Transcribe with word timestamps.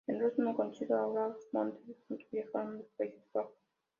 En 0.07 0.17
Londres 0.19 0.55
conoció 0.55 0.85
a 0.95 1.11
Claude 1.11 1.35
Monet, 1.51 1.75
y 1.87 1.93
juntos 2.07 2.27
viajaron 2.31 2.73
a 2.73 2.77
los 2.79 2.89
Países 2.97 3.21
Bajos. 3.33 3.53